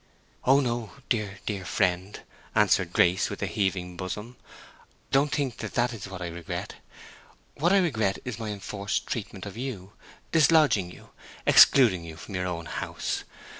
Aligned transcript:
"Oh 0.45 0.61
no, 0.61 0.93
dear, 1.09 1.37
dear 1.45 1.63
friend," 1.63 2.21
answered 2.55 2.91
Grace, 2.91 3.29
with 3.29 3.43
a 3.43 3.45
heaving 3.45 3.97
bosom. 3.97 4.35
"Don't 5.11 5.31
think 5.31 5.57
that 5.57 5.75
that 5.75 5.93
is 5.93 6.07
what 6.07 6.23
I 6.23 6.27
regret. 6.29 6.77
What 7.53 7.71
I 7.71 7.77
regret 7.77 8.17
is 8.25 8.39
my 8.39 8.49
enforced 8.49 9.05
treatment 9.05 9.45
of 9.45 9.55
you—dislodging 9.57 10.89
you, 10.89 11.11
excluding 11.45 12.03
you 12.03 12.17
from 12.17 12.33
your 12.33 12.47
own 12.47 12.65
house. 12.65 13.25